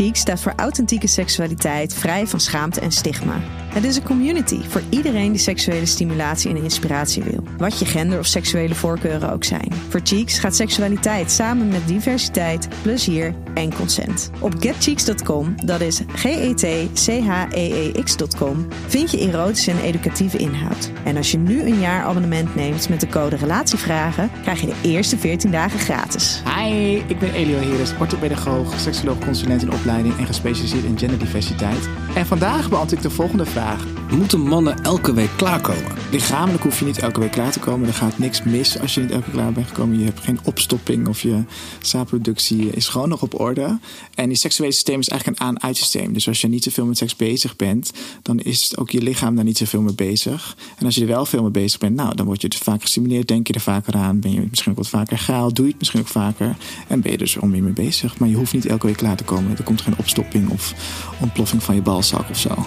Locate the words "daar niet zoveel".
49.34-49.82